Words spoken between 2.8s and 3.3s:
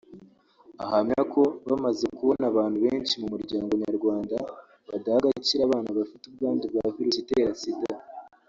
benshi mu